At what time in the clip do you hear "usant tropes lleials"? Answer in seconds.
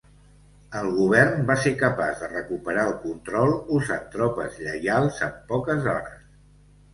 3.81-5.21